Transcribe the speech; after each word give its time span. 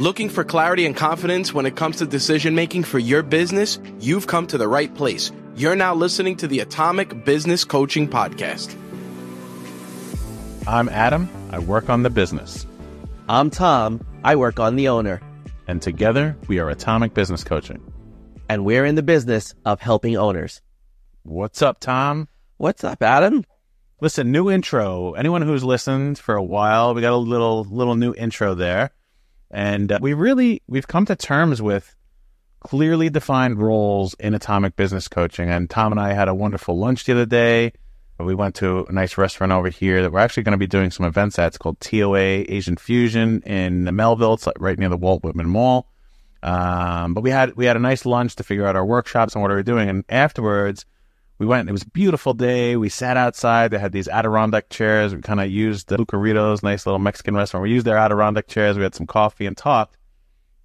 Looking 0.00 0.28
for 0.28 0.42
clarity 0.42 0.86
and 0.86 0.96
confidence 0.96 1.54
when 1.54 1.66
it 1.66 1.76
comes 1.76 1.98
to 1.98 2.06
decision 2.06 2.56
making 2.56 2.82
for 2.82 2.98
your 2.98 3.22
business? 3.22 3.78
You've 4.00 4.26
come 4.26 4.44
to 4.48 4.58
the 4.58 4.66
right 4.66 4.92
place. 4.92 5.30
You're 5.54 5.76
now 5.76 5.94
listening 5.94 6.36
to 6.38 6.48
the 6.48 6.58
Atomic 6.58 7.24
Business 7.24 7.64
Coaching 7.64 8.08
Podcast. 8.08 8.74
I'm 10.66 10.88
Adam. 10.88 11.28
I 11.52 11.60
work 11.60 11.88
on 11.90 12.02
the 12.02 12.10
business. 12.10 12.66
I'm 13.28 13.50
Tom. 13.50 14.04
I 14.24 14.34
work 14.34 14.58
on 14.58 14.74
the 14.74 14.88
owner. 14.88 15.20
And 15.68 15.80
together, 15.80 16.36
we 16.48 16.58
are 16.58 16.68
Atomic 16.70 17.14
Business 17.14 17.44
Coaching. 17.44 17.80
And 18.48 18.64
we're 18.64 18.84
in 18.84 18.96
the 18.96 19.02
business 19.04 19.54
of 19.64 19.80
helping 19.80 20.16
owners. 20.16 20.60
What's 21.22 21.62
up, 21.62 21.78
Tom? 21.78 22.26
What's 22.56 22.82
up, 22.82 23.00
Adam? 23.00 23.44
Listen, 24.00 24.32
new 24.32 24.50
intro. 24.50 25.12
Anyone 25.12 25.42
who's 25.42 25.62
listened 25.62 26.18
for 26.18 26.34
a 26.34 26.42
while, 26.42 26.94
we 26.94 27.00
got 27.00 27.12
a 27.12 27.16
little 27.16 27.62
little 27.62 27.94
new 27.94 28.12
intro 28.12 28.56
there. 28.56 28.90
And 29.54 29.92
uh, 29.92 29.98
we 30.02 30.12
really 30.14 30.62
we've 30.66 30.86
come 30.86 31.06
to 31.06 31.16
terms 31.16 31.62
with 31.62 31.94
clearly 32.60 33.08
defined 33.08 33.58
roles 33.60 34.14
in 34.14 34.34
atomic 34.34 34.74
business 34.74 35.06
coaching. 35.06 35.48
And 35.48 35.70
Tom 35.70 35.92
and 35.92 36.00
I 36.00 36.12
had 36.12 36.28
a 36.28 36.34
wonderful 36.34 36.76
lunch 36.76 37.04
the 37.04 37.12
other 37.12 37.26
day. 37.26 37.72
We 38.18 38.34
went 38.34 38.54
to 38.56 38.84
a 38.84 38.92
nice 38.92 39.18
restaurant 39.18 39.52
over 39.52 39.68
here 39.68 40.02
that 40.02 40.12
we're 40.12 40.20
actually 40.20 40.44
going 40.44 40.52
to 40.52 40.58
be 40.58 40.66
doing 40.66 40.90
some 40.90 41.04
events 41.04 41.38
at. 41.38 41.48
It's 41.48 41.58
called 41.58 41.80
TOA 41.80 42.44
Asian 42.48 42.76
Fusion 42.76 43.42
in 43.42 43.84
Melville. 43.94 44.34
It's 44.34 44.48
right 44.58 44.78
near 44.78 44.88
the 44.88 44.96
Walt 44.96 45.24
Whitman 45.24 45.48
Mall. 45.48 45.88
Um, 46.42 47.14
but 47.14 47.22
we 47.22 47.30
had 47.30 47.56
we 47.56 47.64
had 47.64 47.76
a 47.76 47.80
nice 47.80 48.04
lunch 48.04 48.36
to 48.36 48.44
figure 48.44 48.66
out 48.66 48.76
our 48.76 48.84
workshops 48.84 49.34
and 49.34 49.42
what 49.42 49.50
we 49.50 49.54
were 49.54 49.62
doing. 49.62 49.88
And 49.88 50.04
afterwards, 50.08 50.84
we 51.44 51.48
went. 51.48 51.68
It 51.68 51.72
was 51.72 51.82
a 51.82 51.90
beautiful 51.90 52.32
day. 52.32 52.76
We 52.76 52.88
sat 52.88 53.18
outside. 53.18 53.70
They 53.70 53.78
had 53.78 53.92
these 53.92 54.08
Adirondack 54.08 54.70
chairs. 54.70 55.14
We 55.14 55.20
kind 55.20 55.40
of 55.40 55.50
used 55.50 55.88
the 55.88 55.98
Lucharitos, 55.98 56.62
nice 56.62 56.86
little 56.86 56.98
Mexican 56.98 57.36
restaurant. 57.36 57.64
We 57.64 57.70
used 57.70 57.86
their 57.86 57.98
Adirondack 57.98 58.48
chairs. 58.48 58.78
We 58.78 58.82
had 58.82 58.94
some 58.94 59.06
coffee 59.06 59.44
and 59.44 59.56
talked. 59.56 59.98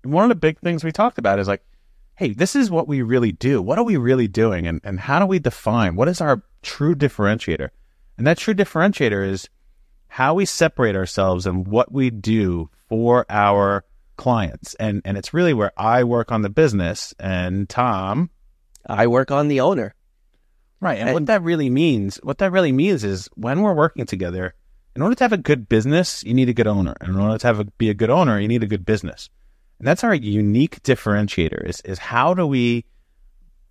And 0.03 0.13
one 0.13 0.23
of 0.23 0.29
the 0.29 0.35
big 0.35 0.57
things 0.59 0.83
we 0.83 0.93
talked 0.93 1.17
about 1.17 1.37
is 1.37 1.49
like, 1.49 1.63
hey, 2.15 2.31
this 2.31 2.55
is 2.55 2.71
what 2.71 2.87
we 2.87 3.01
really 3.01 3.33
do. 3.33 3.61
What 3.61 3.77
are 3.77 3.83
we 3.83 3.97
really 3.97 4.27
doing? 4.29 4.67
And, 4.67 4.79
and 4.85 4.99
how 5.01 5.19
do 5.19 5.25
we 5.25 5.39
define 5.39 5.95
what 5.95 6.07
is 6.07 6.21
our 6.21 6.43
true 6.61 6.95
differentiator? 6.95 7.69
And 8.17 8.25
that 8.25 8.37
true 8.37 8.53
differentiator 8.53 9.27
is 9.27 9.49
how 10.07 10.33
we 10.33 10.45
separate 10.45 10.95
ourselves 10.95 11.45
and 11.45 11.67
what 11.67 11.91
we 11.91 12.09
do 12.09 12.69
for 12.87 13.25
our 13.29 13.83
clients. 14.15 14.75
And, 14.75 15.01
and 15.03 15.17
it's 15.17 15.33
really 15.33 15.53
where 15.53 15.73
I 15.77 16.05
work 16.05 16.31
on 16.31 16.41
the 16.41 16.49
business 16.49 17.13
and 17.19 17.67
Tom. 17.67 18.29
I 18.85 19.07
work 19.07 19.29
on 19.29 19.49
the 19.49 19.59
owner. 19.59 19.93
Right. 20.81 20.97
And, 20.97 21.09
and, 21.09 21.13
what 21.13 21.25
that 21.27 21.41
really 21.43 21.69
means, 21.69 22.17
what 22.23 22.37
that 22.37 22.51
really 22.51 22.71
means 22.71 23.03
is 23.03 23.29
when 23.35 23.61
we're 23.61 23.73
working 23.73 24.05
together, 24.05 24.55
in 24.95 25.01
order 25.01 25.15
to 25.15 25.23
have 25.23 25.33
a 25.33 25.37
good 25.37 25.69
business, 25.69 26.23
you 26.23 26.33
need 26.33 26.49
a 26.49 26.53
good 26.53 26.67
owner. 26.67 26.95
And 27.01 27.09
in 27.09 27.19
order 27.19 27.37
to 27.37 27.47
have 27.47 27.59
a, 27.59 27.65
be 27.65 27.89
a 27.89 27.93
good 27.93 28.09
owner, 28.09 28.39
you 28.39 28.47
need 28.47 28.63
a 28.63 28.67
good 28.67 28.85
business. 28.85 29.29
And 29.79 29.87
that's 29.87 30.03
our 30.03 30.13
unique 30.13 30.81
differentiator 30.83 31.67
is, 31.67 31.81
is 31.81 31.99
how 31.99 32.33
do 32.33 32.45
we 32.45 32.85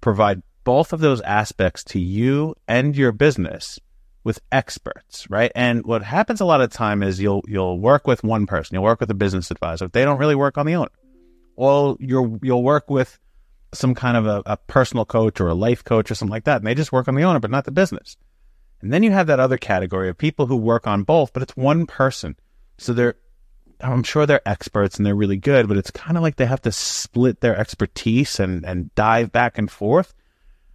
provide 0.01 0.43
both 0.65 0.93
of 0.93 1.01
those 1.01 1.21
aspects 1.23 1.83
to 1.83 1.99
you 1.99 2.55
and 2.67 2.97
your 2.97 3.13
business 3.13 3.79
with 4.25 4.41
experts, 4.53 5.29
right? 5.31 5.51
And 5.55 5.85
what 5.85 6.03
happens 6.03 6.41
a 6.41 6.45
lot 6.45 6.61
of 6.61 6.71
time 6.71 7.03
is 7.03 7.21
you'll 7.21 7.43
you'll 7.47 7.79
work 7.79 8.07
with 8.07 8.23
one 8.23 8.47
person, 8.47 8.75
you'll 8.75 8.85
work 8.85 9.01
with 9.01 9.11
a 9.11 9.15
business 9.15 9.51
advisor. 9.51 9.87
If 9.87 9.93
they 9.93 10.05
don't 10.05 10.19
really 10.19 10.35
work 10.35 10.59
on 10.59 10.67
the 10.67 10.75
owner. 10.75 10.91
well, 11.57 11.97
you'll 12.01 12.39
you'll 12.43 12.63
work 12.63 12.91
with 12.91 13.19
some 13.73 13.95
kind 13.95 14.17
of 14.17 14.27
a, 14.27 14.43
a 14.47 14.57
personal 14.57 15.05
coach 15.05 15.41
or 15.41 15.49
a 15.49 15.55
life 15.55 15.85
coach 15.85 16.11
or 16.11 16.15
something 16.15 16.33
like 16.33 16.45
that. 16.45 16.59
And 16.59 16.67
they 16.67 16.75
just 16.75 16.93
work 16.93 17.09
on 17.09 17.15
the 17.15 17.25
owner, 17.25 17.41
but 17.41 17.51
not 17.51 17.65
the 17.65 17.71
business. 17.71 18.17
And 18.81 18.93
then 18.93 19.03
you 19.03 19.11
have 19.11 19.27
that 19.27 19.41
other 19.41 19.59
category 19.59 20.09
of 20.09 20.17
people 20.17 20.47
who 20.47 20.57
work 20.57 20.87
on 20.87 21.03
both, 21.03 21.33
but 21.33 21.43
it's 21.43 21.57
one 21.57 21.87
person. 21.87 22.37
So 22.79 22.93
they're, 22.93 23.17
I'm 23.81 24.03
sure 24.03 24.25
they're 24.25 24.47
experts 24.49 24.97
and 24.97 25.07
they're 25.07 25.15
really 25.15 25.37
good, 25.37 25.69
but 25.69 25.77
it's 25.77 25.91
kind 25.91 26.17
of 26.17 26.23
like 26.23 26.37
they 26.37 26.47
have 26.47 26.63
to 26.63 26.73
split 26.73 27.41
their 27.41 27.57
expertise 27.57 28.41
and, 28.41 28.65
and 28.65 28.95
dive 28.95 29.33
back 29.33 29.59
and 29.59 29.71
forth. 29.71 30.15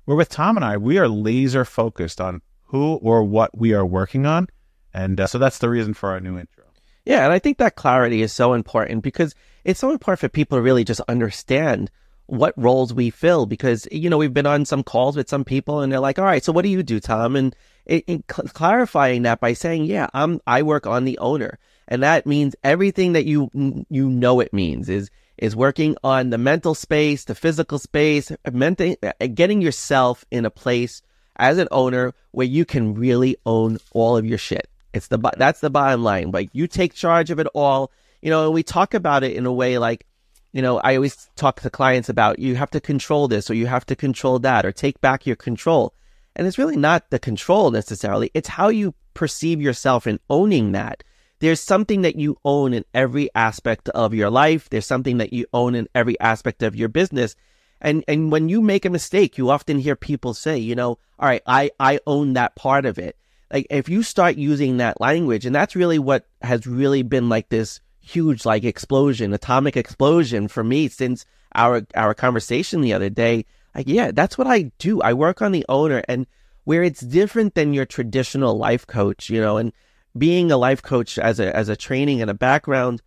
Where 0.06 0.18
with 0.18 0.30
Tom 0.30 0.58
and 0.58 0.66
I, 0.66 0.78
we 0.78 0.98
are 0.98 1.08
laser 1.08 1.64
focused 1.64 2.20
on 2.20 2.42
who 2.66 2.96
or 2.96 3.24
what 3.24 3.58
we 3.58 3.74
are 3.74 3.86
working 3.86 4.26
on. 4.26 4.48
And 4.94 5.20
uh, 5.20 5.28
so 5.28 5.38
that's 5.38 5.60
the 5.60 5.70
reason 5.70 5.94
for 5.94 6.12
our 6.12 6.20
new 6.20 6.38
intro. 6.38 6.66
Yeah. 7.06 7.24
And 7.24 7.34
I 7.34 7.40
think 7.40 7.58
that 7.58 7.76
clarity 7.76 8.22
is 8.22 8.34
so 8.34 8.54
important 8.54 9.02
because 9.04 9.34
it's 9.64 9.80
so 9.80 9.92
important 9.92 10.20
for 10.20 10.30
people 10.30 10.58
to 10.58 10.62
really 10.62 10.84
just 10.84 11.02
understand 11.08 11.90
what 12.28 12.54
roles 12.58 12.94
we 12.94 13.10
fill 13.10 13.46
because 13.46 13.88
you 13.92 14.10
know 14.10 14.18
we've 14.18 14.34
been 14.34 14.46
on 14.46 14.66
some 14.66 14.84
calls 14.84 15.16
with 15.16 15.30
some 15.30 15.44
people 15.44 15.82
and 15.82 15.92
they're 15.92 16.00
like 16.00 16.18
all 16.18 16.26
right 16.26 16.44
so 16.44 16.52
what 16.52 16.64
do 16.64 16.70
you 16.70 16.84
do 16.84 17.00
tom? 17.00 17.36
And 17.36 17.56
it, 17.86 18.06
cl- 18.08 18.48
clarifying 18.54 19.24
that 19.24 19.40
by 19.42 19.54
saying 19.54 19.86
yeah 19.86 20.08
i'm 20.14 20.40
i 20.48 20.62
work 20.62 20.88
on 20.88 21.06
the 21.06 21.18
owner. 21.18 21.60
And 21.88 22.02
that 22.02 22.26
means 22.26 22.56
everything 22.64 23.14
that 23.14 23.26
you 23.26 23.50
you 23.90 24.10
know 24.10 24.40
it 24.40 24.54
means 24.54 24.90
is 24.90 25.10
is 25.38 25.56
working 25.56 25.98
on 26.04 26.30
the 26.30 26.38
mental 26.38 26.76
space 26.76 27.26
the 27.26 27.36
physical 27.36 27.78
space 27.78 28.32
mental, 28.52 28.96
uh, 29.04 29.28
getting 29.34 29.62
yourself 29.62 30.24
in 30.32 30.46
a 30.46 30.50
place 30.50 31.02
as 31.36 31.58
an 31.58 31.68
owner 31.72 32.14
where 32.32 32.48
you 32.48 32.64
can 32.64 32.94
really 32.94 33.36
own 33.46 33.80
all 33.92 34.16
of 34.16 34.26
your 34.26 34.38
shit. 34.38 34.70
It's 34.94 35.08
the 35.08 35.18
that's 35.38 35.60
the 35.60 35.70
bottom 35.70 36.04
line. 36.04 36.32
Like 36.32 36.50
you 36.54 36.68
take 36.68 36.94
charge 36.94 37.32
of 37.32 37.40
it 37.40 37.48
all. 37.54 37.92
You 38.22 38.30
know 38.30 38.46
and 38.46 38.54
we 38.54 38.64
talk 38.64 38.94
about 38.94 39.24
it 39.24 39.36
in 39.36 39.46
a 39.46 39.52
way 39.52 39.78
like 39.78 40.06
you 40.54 40.62
know, 40.62 40.78
I 40.78 40.96
always 40.96 41.30
talk 41.36 41.60
to 41.62 41.70
clients 41.70 42.10
about 42.10 42.40
you 42.40 42.56
have 42.56 42.72
to 42.72 42.80
control 42.80 43.28
this 43.28 43.50
or 43.50 43.56
you 43.56 43.66
have 43.66 43.86
to 43.88 43.96
control 43.96 44.40
that 44.40 44.66
or 44.66 44.72
take 44.72 45.02
back 45.02 45.26
your 45.26 45.36
control. 45.36 45.94
And 46.36 46.48
it's 46.48 46.60
really 46.60 46.78
not 46.78 47.10
the 47.10 47.20
control 47.20 47.72
necessarily. 47.72 48.30
It's 48.34 48.50
how 48.50 48.70
you 48.70 48.94
perceive 49.16 49.60
yourself 49.60 50.06
in 50.08 50.20
owning 50.30 50.72
that. 50.72 51.04
There's 51.40 51.60
something 51.60 52.04
that 52.04 52.16
you 52.16 52.38
own 52.46 52.74
in 52.74 52.86
every 52.94 53.30
aspect 53.36 53.90
of 53.90 54.14
your 54.14 54.30
life. 54.30 54.70
There's 54.70 54.86
something 54.86 55.18
that 55.18 55.34
you 55.34 55.46
own 55.54 55.76
in 55.76 55.90
every 55.94 56.20
aspect 56.20 56.64
of 56.64 56.76
your 56.76 56.88
business. 56.88 57.36
And, 57.82 58.04
and 58.08 58.32
when 58.32 58.48
you 58.48 58.62
make 58.62 58.86
a 58.86 58.90
mistake, 58.92 59.38
you 59.38 59.50
often 59.50 59.80
hear 59.80 59.96
people 59.96 60.34
say, 60.34 60.58
you 60.58 60.76
know, 60.76 61.00
all 61.20 61.28
right, 61.28 61.42
I, 61.46 61.72
I 61.80 62.00
own 62.08 62.34
that 62.34 62.56
part 62.56 62.86
of 62.86 62.98
it. 62.98 63.18
Like 63.52 63.68
if 63.70 63.90
you 63.90 64.04
start 64.04 64.38
using 64.38 64.78
that 64.78 65.02
language, 65.02 65.46
and 65.46 65.56
that's 65.56 65.76
really 65.76 66.00
what 66.00 66.28
has 66.42 66.66
really 66.66 67.04
been 67.04 67.28
like 67.28 67.50
this 67.50 67.82
huge 68.04 68.46
like 68.46 68.64
explosion, 68.64 69.34
atomic 69.34 69.78
explosion 69.78 70.48
for 70.48 70.64
me 70.64 70.90
since 70.90 71.26
our 71.56 71.86
our 71.96 72.14
conversation 72.14 72.82
the 72.82 72.94
other 72.94 73.10
day. 73.10 73.46
Like, 73.74 73.88
yeah, 73.88 74.12
that's 74.12 74.38
what 74.38 74.46
I 74.46 74.72
do. 74.78 75.02
I 75.02 75.14
work 75.14 75.42
on 75.42 75.52
the 75.52 75.66
owner 75.68 76.04
and 76.08 76.28
where 76.66 76.84
it's 76.84 77.02
different 77.02 77.56
than 77.56 77.74
your 77.74 77.86
traditional 77.86 78.58
life 78.58 78.86
coach, 78.86 79.30
you 79.30 79.42
know, 79.42 79.58
and 79.58 79.74
being 80.16 80.52
a 80.52 80.58
life 80.58 80.82
coach 80.82 81.18
as 81.18 81.40
a 81.40 81.56
as 81.56 81.70
a 81.70 81.76
training 81.76 82.22
and 82.22 82.30
a 82.30 82.36
background 82.36 83.02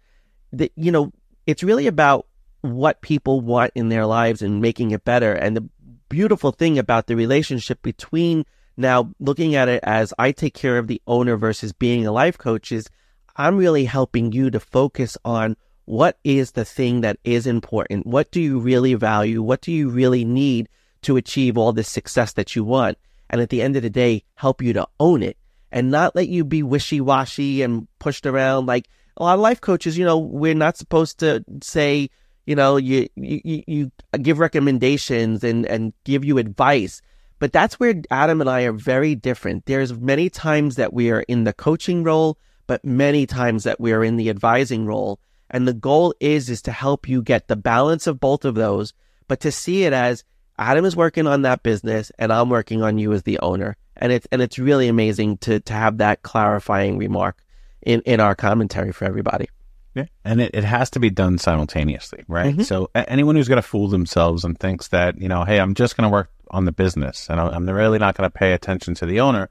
that 0.52 0.72
you 0.76 0.90
know, 0.90 1.12
it's 1.46 1.62
really 1.62 1.86
about 1.86 2.26
what 2.62 3.02
people 3.02 3.40
want 3.40 3.70
in 3.74 3.90
their 3.90 4.06
lives 4.06 4.42
and 4.42 4.60
making 4.60 4.90
it 4.90 5.04
better. 5.04 5.32
And 5.32 5.56
the 5.56 5.68
beautiful 6.08 6.52
thing 6.52 6.78
about 6.78 7.06
the 7.06 7.16
relationship 7.16 7.82
between 7.82 8.44
now 8.76 9.12
looking 9.20 9.54
at 9.54 9.68
it 9.68 9.80
as 9.84 10.12
I 10.18 10.32
take 10.32 10.54
care 10.54 10.78
of 10.78 10.86
the 10.86 11.00
owner 11.06 11.36
versus 11.36 11.72
being 11.72 12.06
a 12.06 12.12
life 12.12 12.38
coach 12.38 12.72
is 12.72 12.88
I'm 13.36 13.56
really 13.56 13.84
helping 13.84 14.32
you 14.32 14.50
to 14.50 14.60
focus 14.60 15.16
on 15.24 15.56
what 15.84 16.18
is 16.24 16.52
the 16.52 16.64
thing 16.64 17.02
that 17.02 17.18
is 17.22 17.46
important? 17.46 18.06
What 18.06 18.30
do 18.30 18.40
you 18.40 18.58
really 18.58 18.94
value? 18.94 19.42
What 19.42 19.60
do 19.60 19.70
you 19.70 19.88
really 19.88 20.24
need 20.24 20.68
to 21.02 21.16
achieve 21.16 21.56
all 21.56 21.72
this 21.72 21.88
success 21.88 22.32
that 22.32 22.56
you 22.56 22.64
want? 22.64 22.98
And 23.30 23.40
at 23.40 23.50
the 23.50 23.62
end 23.62 23.76
of 23.76 23.82
the 23.82 23.90
day, 23.90 24.24
help 24.34 24.62
you 24.62 24.72
to 24.72 24.88
own 24.98 25.22
it 25.22 25.36
and 25.70 25.90
not 25.90 26.16
let 26.16 26.28
you 26.28 26.44
be 26.44 26.62
wishy 26.62 27.00
washy 27.00 27.62
and 27.62 27.86
pushed 27.98 28.26
around. 28.26 28.66
Like 28.66 28.88
a 29.16 29.22
lot 29.22 29.34
of 29.34 29.40
life 29.40 29.60
coaches, 29.60 29.98
you 29.98 30.04
know, 30.04 30.18
we're 30.18 30.54
not 30.54 30.76
supposed 30.76 31.18
to 31.18 31.44
say, 31.62 32.10
you 32.46 32.56
know, 32.56 32.76
you, 32.76 33.08
you, 33.16 33.62
you 33.66 33.92
give 34.22 34.38
recommendations 34.38 35.44
and, 35.44 35.66
and 35.66 35.92
give 36.04 36.24
you 36.24 36.38
advice. 36.38 37.02
But 37.38 37.52
that's 37.52 37.78
where 37.78 37.94
Adam 38.10 38.40
and 38.40 38.48
I 38.48 38.62
are 38.62 38.72
very 38.72 39.14
different. 39.14 39.66
There's 39.66 39.92
many 39.92 40.30
times 40.30 40.76
that 40.76 40.92
we 40.92 41.10
are 41.10 41.20
in 41.22 41.44
the 41.44 41.52
coaching 41.52 42.02
role 42.02 42.38
but 42.66 42.84
many 42.84 43.26
times 43.26 43.64
that 43.64 43.80
we're 43.80 44.04
in 44.04 44.16
the 44.16 44.30
advising 44.30 44.86
role. 44.86 45.18
And 45.50 45.66
the 45.66 45.74
goal 45.74 46.14
is, 46.20 46.50
is 46.50 46.62
to 46.62 46.72
help 46.72 47.08
you 47.08 47.22
get 47.22 47.48
the 47.48 47.56
balance 47.56 48.06
of 48.06 48.20
both 48.20 48.44
of 48.44 48.54
those, 48.54 48.92
but 49.28 49.40
to 49.40 49.52
see 49.52 49.84
it 49.84 49.92
as 49.92 50.24
Adam 50.58 50.84
is 50.84 50.96
working 50.96 51.26
on 51.26 51.42
that 51.42 51.62
business 51.62 52.10
and 52.18 52.32
I'm 52.32 52.50
working 52.50 52.82
on 52.82 52.98
you 52.98 53.12
as 53.12 53.22
the 53.22 53.38
owner. 53.40 53.76
And 53.96 54.12
it's, 54.12 54.26
and 54.32 54.42
it's 54.42 54.58
really 54.58 54.88
amazing 54.88 55.38
to, 55.38 55.60
to 55.60 55.72
have 55.72 55.98
that 55.98 56.22
clarifying 56.22 56.98
remark 56.98 57.38
in, 57.82 58.02
in 58.02 58.20
our 58.20 58.34
commentary 58.34 58.92
for 58.92 59.04
everybody. 59.04 59.48
Yeah. 59.94 60.06
And 60.24 60.42
it, 60.42 60.50
it 60.54 60.64
has 60.64 60.90
to 60.90 61.00
be 61.00 61.08
done 61.08 61.38
simultaneously, 61.38 62.24
right? 62.28 62.52
Mm-hmm. 62.52 62.62
So 62.62 62.90
anyone 62.94 63.36
who's 63.36 63.48
going 63.48 63.62
to 63.62 63.66
fool 63.66 63.88
themselves 63.88 64.44
and 64.44 64.58
thinks 64.58 64.88
that, 64.88 65.18
you 65.18 65.28
know, 65.28 65.44
hey, 65.44 65.58
I'm 65.58 65.74
just 65.74 65.96
going 65.96 66.08
to 66.08 66.12
work 66.12 66.30
on 66.50 66.66
the 66.66 66.72
business 66.72 67.28
and 67.30 67.40
I'm 67.40 67.68
really 67.68 67.98
not 67.98 68.14
going 68.14 68.28
to 68.28 68.38
pay 68.38 68.52
attention 68.52 68.94
to 68.96 69.06
the 69.06 69.20
owner 69.20 69.48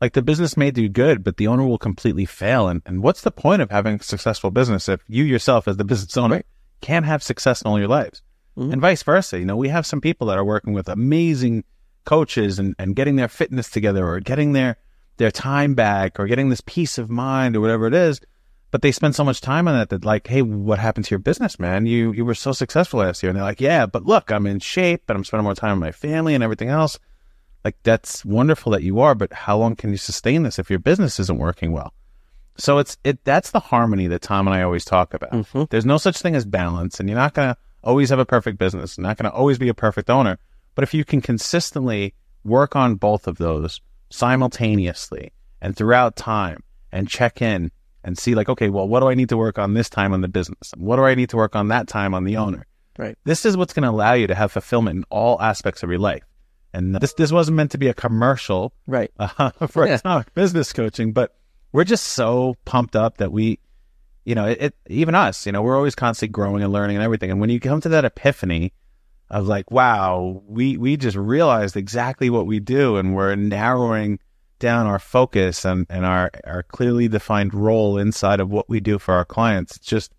like 0.00 0.14
the 0.14 0.22
business 0.22 0.56
may 0.56 0.70
do 0.70 0.88
good, 0.88 1.22
but 1.22 1.36
the 1.36 1.46
owner 1.46 1.64
will 1.64 1.78
completely 1.78 2.24
fail. 2.24 2.68
And, 2.68 2.80
and 2.86 3.02
what's 3.02 3.20
the 3.20 3.30
point 3.30 3.62
of 3.62 3.70
having 3.70 3.96
a 3.96 4.02
successful 4.02 4.50
business 4.50 4.88
if 4.88 5.00
you 5.08 5.24
yourself, 5.24 5.68
as 5.68 5.76
the 5.76 5.84
business 5.84 6.16
owner, 6.16 6.36
right. 6.36 6.46
can't 6.80 7.04
have 7.04 7.22
success 7.22 7.62
in 7.62 7.68
all 7.68 7.78
your 7.78 7.88
lives? 7.88 8.22
Mm-hmm. 8.56 8.72
And 8.72 8.80
vice 8.80 9.02
versa. 9.02 9.38
You 9.38 9.44
know, 9.44 9.56
we 9.56 9.68
have 9.68 9.84
some 9.84 10.00
people 10.00 10.28
that 10.28 10.38
are 10.38 10.44
working 10.44 10.72
with 10.72 10.88
amazing 10.88 11.64
coaches 12.04 12.58
and, 12.58 12.74
and 12.78 12.96
getting 12.96 13.16
their 13.16 13.28
fitness 13.28 13.68
together 13.68 14.06
or 14.06 14.20
getting 14.20 14.52
their, 14.52 14.76
their 15.18 15.30
time 15.30 15.74
back 15.74 16.18
or 16.18 16.26
getting 16.26 16.48
this 16.48 16.62
peace 16.64 16.96
of 16.96 17.10
mind 17.10 17.54
or 17.54 17.60
whatever 17.60 17.86
it 17.86 17.94
is. 17.94 18.20
but 18.70 18.82
they 18.82 18.92
spend 18.92 19.14
so 19.14 19.24
much 19.24 19.40
time 19.40 19.66
on 19.66 19.74
that 19.74 19.88
that 19.88 20.04
like, 20.04 20.26
hey, 20.26 20.42
what 20.42 20.78
happened 20.78 21.04
to 21.04 21.10
your 21.10 21.18
business, 21.18 21.58
man? 21.58 21.86
You 21.86 22.12
you 22.12 22.24
were 22.24 22.34
so 22.34 22.52
successful 22.52 23.00
last 23.00 23.22
year, 23.22 23.30
and 23.30 23.36
they're 23.36 23.44
like, 23.44 23.60
yeah, 23.60 23.86
but 23.86 24.06
look, 24.06 24.30
I'm 24.30 24.46
in 24.46 24.60
shape, 24.60 25.04
and 25.08 25.16
I'm 25.16 25.24
spending 25.24 25.44
more 25.44 25.54
time 25.54 25.78
with 25.78 25.86
my 25.86 25.92
family 25.92 26.34
and 26.34 26.44
everything 26.44 26.68
else. 26.68 26.98
Like 27.64 27.76
that's 27.82 28.24
wonderful 28.24 28.72
that 28.72 28.82
you 28.82 29.00
are, 29.00 29.14
but 29.14 29.32
how 29.32 29.58
long 29.58 29.76
can 29.76 29.90
you 29.90 29.96
sustain 29.96 30.42
this 30.42 30.58
if 30.58 30.70
your 30.70 30.78
business 30.78 31.20
isn't 31.20 31.38
working 31.38 31.72
well? 31.72 31.92
So 32.56 32.78
it's 32.78 32.96
it 33.04 33.24
that's 33.24 33.50
the 33.50 33.60
harmony 33.60 34.06
that 34.08 34.22
Tom 34.22 34.46
and 34.46 34.56
I 34.56 34.62
always 34.62 34.84
talk 34.84 35.14
about. 35.14 35.32
Mm-hmm. 35.32 35.64
There's 35.70 35.86
no 35.86 35.98
such 35.98 36.20
thing 36.20 36.34
as 36.34 36.44
balance, 36.44 37.00
and 37.00 37.08
you're 37.08 37.18
not 37.18 37.34
gonna 37.34 37.56
always 37.82 38.10
have 38.10 38.18
a 38.18 38.26
perfect 38.26 38.58
business, 38.58 38.96
you're 38.96 39.06
not 39.06 39.16
gonna 39.16 39.34
always 39.34 39.58
be 39.58 39.68
a 39.68 39.74
perfect 39.74 40.10
owner. 40.10 40.38
But 40.74 40.84
if 40.84 40.94
you 40.94 41.04
can 41.04 41.20
consistently 41.20 42.14
work 42.44 42.76
on 42.76 42.94
both 42.94 43.26
of 43.26 43.38
those 43.38 43.80
simultaneously 44.10 45.32
and 45.60 45.76
throughout 45.76 46.16
time 46.16 46.62
and 46.92 47.08
check 47.08 47.42
in 47.42 47.70
and 48.04 48.18
see 48.18 48.34
like, 48.34 48.48
okay, 48.48 48.70
well, 48.70 48.88
what 48.88 49.00
do 49.00 49.08
I 49.08 49.14
need 49.14 49.28
to 49.28 49.36
work 49.36 49.58
on 49.58 49.74
this 49.74 49.90
time 49.90 50.12
on 50.12 50.20
the 50.20 50.28
business? 50.28 50.72
What 50.76 50.96
do 50.96 51.04
I 51.04 51.14
need 51.14 51.30
to 51.30 51.36
work 51.36 51.54
on 51.54 51.68
that 51.68 51.88
time 51.88 52.14
on 52.14 52.24
the 52.24 52.36
owner? 52.36 52.66
Right. 52.98 53.16
This 53.24 53.44
is 53.44 53.56
what's 53.56 53.72
going 53.72 53.84
to 53.84 53.90
allow 53.90 54.14
you 54.14 54.26
to 54.26 54.34
have 54.34 54.52
fulfillment 54.52 54.96
in 54.96 55.04
all 55.10 55.40
aspects 55.40 55.82
of 55.82 55.90
your 55.90 55.98
life. 55.98 56.22
And 56.72 56.94
this 56.94 57.12
this 57.14 57.32
wasn't 57.32 57.56
meant 57.56 57.70
to 57.72 57.78
be 57.78 57.88
a 57.88 57.94
commercial 57.94 58.72
Right. 58.86 59.10
uh, 59.18 59.50
for 59.68 59.86
Yeah. 59.86 59.94
atomic 59.96 60.32
business 60.34 60.72
coaching, 60.72 61.12
but 61.12 61.34
we're 61.72 61.84
just 61.84 62.04
so 62.08 62.56
pumped 62.64 62.96
up 62.96 63.18
that 63.18 63.32
we, 63.32 63.58
you 64.24 64.34
know, 64.34 64.46
it, 64.46 64.60
it 64.60 64.74
even 64.88 65.14
us, 65.14 65.46
you 65.46 65.52
know, 65.52 65.62
we're 65.62 65.76
always 65.76 65.94
constantly 65.94 66.32
growing 66.32 66.62
and 66.62 66.72
learning 66.72 66.96
and 66.96 67.04
everything. 67.04 67.30
And 67.30 67.40
when 67.40 67.50
you 67.50 67.60
come 67.60 67.80
to 67.82 67.88
that 67.90 68.04
epiphany 68.04 68.72
of 69.30 69.46
like, 69.46 69.70
wow, 69.70 70.42
we 70.46 70.76
we 70.76 70.96
just 70.96 71.16
realized 71.16 71.76
exactly 71.76 72.30
what 72.30 72.46
we 72.46 72.58
do, 72.60 72.96
and 72.96 73.14
we're 73.14 73.34
narrowing 73.36 74.18
down 74.58 74.86
our 74.86 74.98
focus 74.98 75.64
and 75.64 75.86
and 75.88 76.04
our 76.04 76.30
our 76.44 76.62
clearly 76.64 77.08
defined 77.08 77.54
role 77.54 77.96
inside 77.98 78.40
of 78.40 78.50
what 78.50 78.68
we 78.68 78.80
do 78.80 78.98
for 78.98 79.14
our 79.14 79.24
clients. 79.24 79.76
It's 79.76 79.86
just 79.86 80.12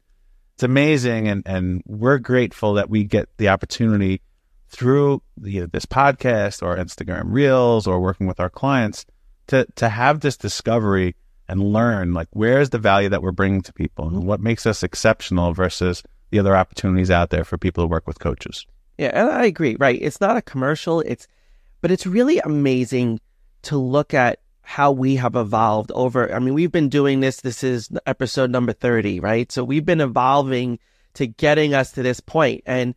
it's 0.55 0.63
amazing, 0.63 1.27
and 1.27 1.43
and 1.45 1.81
we're 1.85 2.19
grateful 2.19 2.73
that 2.75 2.89
we 2.89 3.03
get 3.03 3.27
the 3.37 3.49
opportunity 3.49 4.21
through 4.71 5.21
this 5.37 5.85
podcast 5.85 6.63
or 6.63 6.77
Instagram 6.77 7.25
Reels 7.25 7.87
or 7.87 7.99
working 7.99 8.25
with 8.25 8.39
our 8.39 8.49
clients 8.49 9.05
to 9.47 9.65
to 9.75 9.89
have 9.89 10.21
this 10.21 10.37
discovery 10.37 11.15
and 11.47 11.73
learn 11.73 12.13
like 12.13 12.29
where's 12.31 12.69
the 12.69 12.79
value 12.79 13.09
that 13.09 13.21
we're 13.21 13.31
bringing 13.31 13.61
to 13.61 13.73
people 13.73 14.07
and 14.07 14.17
mm-hmm. 14.17 14.27
what 14.27 14.39
makes 14.39 14.65
us 14.65 14.83
exceptional 14.83 15.53
versus 15.53 16.01
the 16.31 16.39
other 16.39 16.55
opportunities 16.55 17.11
out 17.11 17.29
there 17.29 17.43
for 17.43 17.57
people 17.57 17.83
to 17.83 17.87
work 17.87 18.07
with 18.07 18.19
coaches. 18.19 18.65
Yeah, 18.97 19.11
and 19.13 19.29
I 19.29 19.45
agree. 19.45 19.75
Right. 19.77 19.99
It's 20.01 20.21
not 20.21 20.37
a 20.37 20.41
commercial. 20.41 21.01
It's, 21.01 21.27
but 21.81 21.91
it's 21.91 22.05
really 22.05 22.39
amazing 22.39 23.19
to 23.63 23.77
look 23.77 24.13
at 24.13 24.39
how 24.61 24.91
we 24.91 25.17
have 25.17 25.35
evolved 25.35 25.91
over. 25.93 26.33
I 26.33 26.39
mean, 26.39 26.53
we've 26.53 26.71
been 26.71 26.87
doing 26.87 27.19
this. 27.19 27.41
This 27.41 27.63
is 27.63 27.89
episode 28.05 28.49
number 28.49 28.73
30, 28.73 29.19
right? 29.19 29.51
So 29.51 29.63
we've 29.63 29.85
been 29.85 30.01
evolving 30.01 30.79
to 31.15 31.27
getting 31.27 31.73
us 31.73 31.91
to 31.93 32.03
this 32.03 32.21
point 32.21 32.63
and 32.65 32.95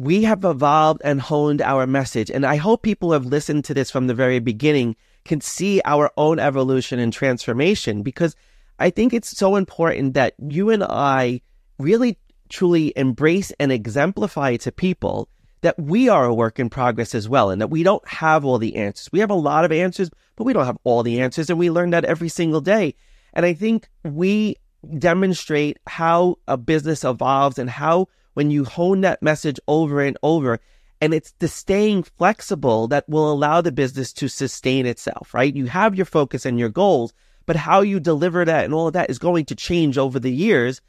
we 0.00 0.22
have 0.22 0.46
evolved 0.46 1.02
and 1.04 1.20
honed 1.20 1.60
our 1.60 1.86
message. 1.86 2.30
And 2.30 2.46
I 2.46 2.56
hope 2.56 2.80
people 2.80 3.10
who 3.10 3.12
have 3.12 3.26
listened 3.26 3.66
to 3.66 3.74
this 3.74 3.90
from 3.90 4.06
the 4.06 4.14
very 4.14 4.38
beginning 4.38 4.96
can 5.26 5.42
see 5.42 5.82
our 5.84 6.10
own 6.16 6.38
evolution 6.38 6.98
and 6.98 7.12
transformation 7.12 8.02
because 8.02 8.34
I 8.78 8.88
think 8.88 9.12
it's 9.12 9.36
so 9.36 9.56
important 9.56 10.14
that 10.14 10.32
you 10.38 10.70
and 10.70 10.82
I 10.82 11.42
really 11.78 12.16
truly 12.48 12.94
embrace 12.96 13.52
and 13.60 13.70
exemplify 13.70 14.56
to 14.56 14.72
people 14.72 15.28
that 15.60 15.78
we 15.78 16.08
are 16.08 16.24
a 16.24 16.34
work 16.34 16.58
in 16.58 16.70
progress 16.70 17.14
as 17.14 17.28
well 17.28 17.50
and 17.50 17.60
that 17.60 17.68
we 17.68 17.82
don't 17.82 18.06
have 18.08 18.46
all 18.46 18.56
the 18.56 18.76
answers. 18.76 19.10
We 19.12 19.18
have 19.18 19.28
a 19.28 19.34
lot 19.34 19.66
of 19.66 19.72
answers, 19.72 20.08
but 20.36 20.44
we 20.44 20.54
don't 20.54 20.64
have 20.64 20.78
all 20.82 21.02
the 21.02 21.20
answers. 21.20 21.50
And 21.50 21.58
we 21.58 21.70
learn 21.70 21.90
that 21.90 22.06
every 22.06 22.30
single 22.30 22.62
day. 22.62 22.94
And 23.34 23.44
I 23.44 23.52
think 23.52 23.86
we 24.02 24.56
demonstrate 24.98 25.76
how 25.86 26.36
a 26.48 26.56
business 26.56 27.04
evolves 27.04 27.58
and 27.58 27.68
how 27.68 28.08
when 28.34 28.50
you 28.50 28.64
hone 28.64 29.00
that 29.02 29.22
message 29.22 29.58
over 29.66 30.00
and 30.00 30.16
over, 30.22 30.60
and 31.00 31.14
it's 31.14 31.32
the 31.38 31.48
staying 31.48 32.02
flexible 32.02 32.86
that 32.88 33.08
will 33.08 33.32
allow 33.32 33.60
the 33.60 33.72
business 33.72 34.12
to 34.14 34.28
sustain 34.28 34.86
itself, 34.86 35.32
right? 35.32 35.54
You 35.54 35.66
have 35.66 35.94
your 35.94 36.06
focus 36.06 36.44
and 36.44 36.58
your 36.58 36.68
goals, 36.68 37.12
but 37.46 37.56
how 37.56 37.80
you 37.80 38.00
deliver 38.00 38.44
that 38.44 38.64
and 38.64 38.74
all 38.74 38.88
of 38.88 38.92
that 38.92 39.10
is 39.10 39.18
going 39.18 39.46
to 39.46 39.54
change 39.54 39.96
over 39.96 40.20
the 40.20 40.30
years. 40.30 40.80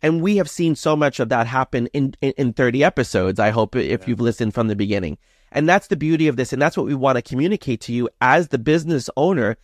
And 0.00 0.22
we 0.22 0.36
have 0.36 0.48
seen 0.48 0.74
so 0.74 0.96
much 0.96 1.20
of 1.20 1.28
that 1.28 1.46
happen 1.46 1.88
in, 1.88 2.14
in, 2.22 2.32
in 2.38 2.52
30 2.52 2.82
episodes, 2.82 3.38
I 3.38 3.50
hope, 3.50 3.76
if 3.76 4.08
you've 4.08 4.20
listened 4.20 4.54
from 4.54 4.68
the 4.68 4.76
beginning. 4.76 5.18
And 5.52 5.68
that's 5.68 5.88
the 5.88 5.96
beauty 5.96 6.28
of 6.28 6.36
this. 6.36 6.52
And 6.52 6.62
that's 6.62 6.76
what 6.76 6.86
we 6.86 6.94
want 6.94 7.16
to 7.16 7.22
communicate 7.22 7.80
to 7.82 7.92
you 7.92 8.08
as 8.20 8.48
the 8.48 8.58
business 8.58 9.10
owner 9.16 9.56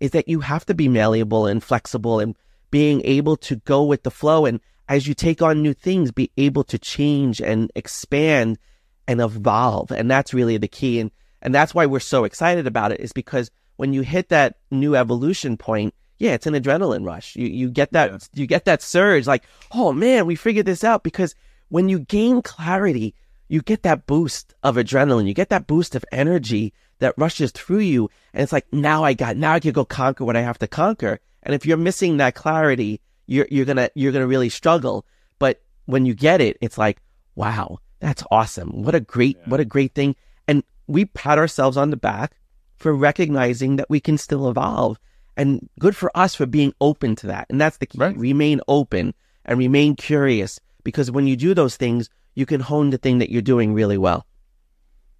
is 0.00 0.12
that 0.12 0.28
you 0.28 0.40
have 0.40 0.64
to 0.66 0.74
be 0.74 0.88
malleable 0.88 1.46
and 1.46 1.62
flexible 1.62 2.20
and 2.20 2.36
being 2.70 3.02
able 3.04 3.36
to 3.36 3.56
go 3.56 3.82
with 3.82 4.02
the 4.02 4.10
flow. 4.10 4.46
And 4.46 4.60
as 4.88 5.06
you 5.06 5.14
take 5.14 5.42
on 5.42 5.62
new 5.62 5.74
things, 5.74 6.10
be 6.10 6.30
able 6.36 6.64
to 6.64 6.78
change 6.78 7.40
and 7.40 7.70
expand 7.74 8.58
and 9.06 9.20
evolve. 9.20 9.90
And 9.90 10.10
that's 10.10 10.34
really 10.34 10.56
the 10.56 10.68
key. 10.68 11.00
And, 11.00 11.10
and 11.42 11.54
that's 11.54 11.74
why 11.74 11.86
we're 11.86 12.00
so 12.00 12.24
excited 12.24 12.66
about 12.66 12.92
it 12.92 13.00
is 13.00 13.12
because 13.12 13.50
when 13.76 13.92
you 13.92 14.02
hit 14.02 14.30
that 14.30 14.56
new 14.70 14.96
evolution 14.96 15.56
point, 15.56 15.94
yeah, 16.18 16.32
it's 16.32 16.46
an 16.46 16.54
adrenaline 16.54 17.06
rush. 17.06 17.36
You, 17.36 17.46
you 17.46 17.70
get 17.70 17.92
that, 17.92 18.10
Yeah. 18.10 18.18
you 18.34 18.46
get 18.46 18.64
that 18.64 18.82
surge 18.82 19.26
like, 19.26 19.44
oh 19.72 19.92
man, 19.92 20.26
we 20.26 20.34
figured 20.34 20.66
this 20.66 20.82
out 20.82 21.02
because 21.04 21.34
when 21.68 21.88
you 21.88 22.00
gain 22.00 22.42
clarity, 22.42 23.14
you 23.48 23.62
get 23.62 23.82
that 23.82 24.06
boost 24.06 24.54
of 24.62 24.76
adrenaline. 24.76 25.26
You 25.26 25.34
get 25.34 25.50
that 25.50 25.66
boost 25.66 25.94
of 25.94 26.04
energy 26.12 26.72
that 26.98 27.14
rushes 27.16 27.52
through 27.52 27.78
you. 27.78 28.10
And 28.34 28.42
it's 28.42 28.52
like, 28.52 28.66
now 28.72 29.04
I 29.04 29.14
got, 29.14 29.36
now 29.36 29.52
I 29.52 29.60
can 29.60 29.72
go 29.72 29.84
conquer 29.84 30.24
what 30.24 30.36
I 30.36 30.40
have 30.40 30.58
to 30.58 30.66
conquer. 30.66 31.20
And 31.42 31.54
if 31.54 31.64
you're 31.64 31.76
missing 31.76 32.16
that 32.16 32.34
clarity, 32.34 33.00
you're, 33.28 33.46
you're 33.50 33.64
gonna, 33.64 33.90
you're 33.94 34.10
gonna 34.10 34.26
really 34.26 34.48
struggle. 34.48 35.06
But 35.38 35.62
when 35.86 36.04
you 36.04 36.14
get 36.14 36.40
it, 36.40 36.58
it's 36.60 36.76
like, 36.76 37.00
wow, 37.36 37.78
that's 38.00 38.24
awesome. 38.32 38.82
What 38.82 38.96
a 38.96 39.00
great, 39.00 39.38
what 39.44 39.60
a 39.60 39.64
great 39.64 39.94
thing. 39.94 40.16
And 40.48 40.64
we 40.88 41.04
pat 41.04 41.38
ourselves 41.38 41.76
on 41.76 41.90
the 41.90 41.96
back 41.96 42.32
for 42.76 42.92
recognizing 42.92 43.76
that 43.76 43.90
we 43.90 44.00
can 44.00 44.18
still 44.18 44.48
evolve 44.48 44.98
and 45.36 45.68
good 45.78 45.94
for 45.94 46.10
us 46.16 46.34
for 46.34 46.46
being 46.46 46.74
open 46.80 47.14
to 47.16 47.28
that. 47.28 47.46
And 47.48 47.60
that's 47.60 47.76
the 47.76 47.86
key. 47.86 47.98
Right. 47.98 48.16
Remain 48.16 48.60
open 48.66 49.14
and 49.44 49.58
remain 49.58 49.94
curious 49.94 50.58
because 50.82 51.10
when 51.10 51.26
you 51.26 51.36
do 51.36 51.54
those 51.54 51.76
things, 51.76 52.10
you 52.34 52.46
can 52.46 52.60
hone 52.60 52.90
the 52.90 52.98
thing 52.98 53.18
that 53.18 53.30
you're 53.30 53.42
doing 53.42 53.72
really 53.72 53.98
well. 53.98 54.26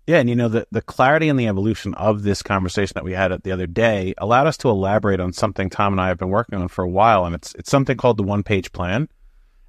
Yeah, 0.08 0.20
and 0.20 0.28
you 0.30 0.34
know 0.36 0.48
the 0.48 0.66
the 0.72 0.80
clarity 0.80 1.28
and 1.28 1.38
the 1.38 1.48
evolution 1.48 1.92
of 1.92 2.22
this 2.22 2.42
conversation 2.42 2.92
that 2.94 3.04
we 3.04 3.12
had 3.12 3.30
the 3.42 3.52
other 3.52 3.66
day 3.66 4.14
allowed 4.16 4.46
us 4.46 4.56
to 4.58 4.70
elaborate 4.70 5.20
on 5.20 5.34
something 5.34 5.68
Tom 5.68 5.92
and 5.92 6.00
I 6.00 6.08
have 6.08 6.16
been 6.16 6.30
working 6.30 6.58
on 6.58 6.68
for 6.68 6.82
a 6.82 6.88
while, 6.88 7.26
and 7.26 7.34
it's 7.34 7.54
it's 7.56 7.70
something 7.70 7.94
called 7.98 8.16
the 8.16 8.22
one 8.22 8.42
page 8.42 8.72
plan, 8.72 9.10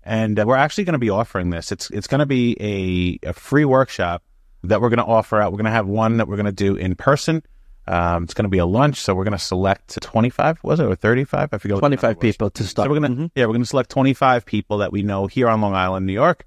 and 0.01 0.39
uh, 0.39 0.45
we're 0.47 0.55
actually 0.55 0.85
going 0.85 0.93
to 0.93 0.97
be 0.97 1.09
offering 1.09 1.49
this. 1.49 1.73
It's 1.73 1.89
it's 1.89 2.07
going 2.07 2.19
to 2.19 2.25
be 2.25 2.55
a 2.61 3.27
a 3.31 3.33
free 3.33 3.65
workshop 3.65 4.23
that 4.63 4.79
we're 4.79 4.87
going 4.87 4.99
to 4.99 5.03
offer 5.05 5.41
out. 5.41 5.51
We're 5.51 5.57
going 5.57 5.65
to 5.65 5.71
have 5.71 5.87
one 5.87 6.15
that 6.17 6.29
we're 6.29 6.37
going 6.37 6.45
to 6.45 6.53
do 6.53 6.75
in 6.77 6.95
person. 6.95 7.43
Um, 7.85 8.23
it's 8.23 8.33
going 8.33 8.43
to 8.45 8.49
be 8.49 8.59
a 8.59 8.65
lunch, 8.65 9.01
so 9.01 9.13
we're 9.13 9.25
going 9.25 9.37
to 9.37 9.43
select 9.43 10.01
twenty 10.01 10.29
five 10.29 10.57
was 10.63 10.79
it 10.79 10.85
or 10.85 10.95
thirty 10.95 11.25
five? 11.25 11.49
I 11.51 11.57
forget. 11.57 11.79
25 11.79 12.17
people 12.17 12.49
to 12.51 12.63
start. 12.63 12.85
So 12.85 12.89
we're 12.93 13.01
gonna 13.01 13.13
Mhm. 13.13 13.31
yeah 13.35 13.45
we're 13.45 13.51
gonna 13.55 13.65
select 13.65 13.89
25 13.89 14.45
people 14.45 14.77
that 14.77 14.93
we 14.93 15.01
know 15.03 15.27
here 15.27 15.49
on 15.49 15.59
Long 15.59 15.75
Island, 15.75 16.05
New 16.05 16.13
York, 16.13 16.45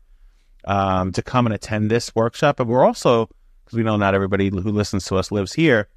um, 0.65 1.13
to 1.13 1.23
come 1.23 1.45
and 1.45 1.55
attend 1.55 1.91
this 1.91 2.15
workshop. 2.15 2.57
But 2.57 2.69
we're 2.69 2.87
also 2.87 3.29
because 3.73 3.79
we 3.79 3.85
know 3.85 3.97
not 3.97 4.15
everybody 4.15 4.51
who 4.51 4.61
listens 4.61 5.07
to 5.07 5.17
us 5.17 5.33
lives 5.33 5.55
here. 5.55 5.89